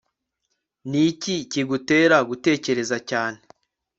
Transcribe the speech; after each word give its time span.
ni 0.89 1.01
iki 1.11 1.35
kigutera 1.51 2.17
gutekereza 2.29 2.97
cyane 3.09 3.39